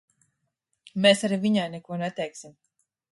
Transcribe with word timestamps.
Mēs 1.05 1.21
arī 1.29 1.37
viņai 1.43 1.65
neko 1.73 1.99
neteiksim. 2.03 2.57